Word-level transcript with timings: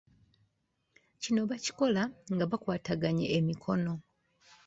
Kino 1.21 1.41
bakikola 1.49 2.03
nga 2.33 2.45
bakwataganye 2.51 3.27
emikono. 3.37 3.93